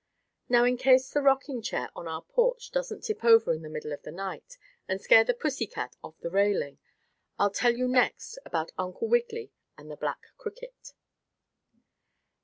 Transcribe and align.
Now, 0.49 0.63
in 0.63 0.77
case 0.77 1.11
the 1.11 1.21
rocking 1.21 1.61
chair 1.61 1.91
on 1.95 2.07
our 2.07 2.23
porch 2.23 2.71
doesn't 2.71 3.03
tip 3.03 3.23
over 3.23 3.53
in 3.53 3.61
the 3.61 3.69
middle 3.69 3.93
of 3.93 4.01
the 4.01 4.11
night, 4.11 4.57
and 4.87 4.99
scare 4.99 5.23
the 5.23 5.35
pussy 5.35 5.67
cat 5.67 5.95
off 6.03 6.17
the 6.21 6.31
railing, 6.31 6.79
I'll 7.37 7.51
tell 7.51 7.75
you 7.75 7.87
next 7.87 8.39
about 8.43 8.71
Uncle 8.79 9.07
Wiggily 9.07 9.51
and 9.77 9.91
the 9.91 9.95
black 9.97 10.25
cricket. 10.39 10.93